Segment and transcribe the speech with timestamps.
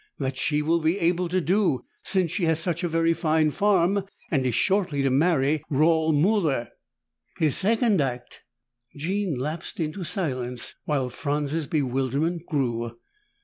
[0.17, 4.03] That she will be able to do, since she has such a very fine farm
[4.31, 6.69] and is shortly to marry Raul Muller.
[7.37, 8.41] His second act"
[8.97, 12.97] Jean lapsed into silence while Franz's bewilderment grew.